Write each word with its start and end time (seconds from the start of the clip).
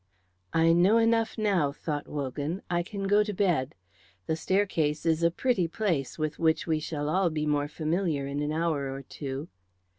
"I 0.55 0.73
know 0.73 0.97
enough 0.97 1.37
now," 1.37 1.71
thought 1.71 2.07
Wogan. 2.07 2.63
"I 2.71 2.81
can 2.81 3.03
go 3.07 3.21
to 3.23 3.33
bed. 3.33 3.75
The 4.25 4.35
staircase 4.35 5.05
is 5.05 5.21
a 5.21 5.29
pretty 5.29 5.67
place 5.67 6.17
with 6.17 6.39
which 6.39 6.65
we 6.65 6.79
shall 6.79 7.07
all 7.07 7.29
be 7.29 7.45
more 7.45 7.67
familiar 7.67 8.25
in 8.25 8.39
an 8.41 8.51
hour 8.51 8.91
or 8.91 9.03
two." 9.03 9.47